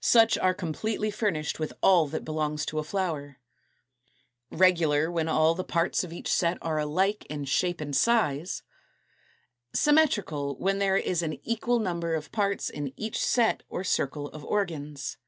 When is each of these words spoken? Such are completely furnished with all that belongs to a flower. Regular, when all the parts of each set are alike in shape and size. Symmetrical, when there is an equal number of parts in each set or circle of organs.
Such 0.00 0.38
are 0.38 0.54
completely 0.54 1.10
furnished 1.10 1.58
with 1.60 1.74
all 1.82 2.06
that 2.08 2.24
belongs 2.24 2.64
to 2.64 2.78
a 2.78 2.82
flower. 2.82 3.40
Regular, 4.50 5.12
when 5.12 5.28
all 5.28 5.54
the 5.54 5.62
parts 5.62 6.02
of 6.02 6.14
each 6.14 6.32
set 6.32 6.56
are 6.62 6.78
alike 6.78 7.26
in 7.26 7.44
shape 7.44 7.78
and 7.82 7.94
size. 7.94 8.62
Symmetrical, 9.74 10.56
when 10.56 10.78
there 10.78 10.96
is 10.96 11.20
an 11.20 11.34
equal 11.46 11.78
number 11.78 12.14
of 12.14 12.32
parts 12.32 12.70
in 12.70 12.94
each 12.98 13.22
set 13.22 13.62
or 13.68 13.84
circle 13.84 14.28
of 14.28 14.46
organs. 14.46 15.18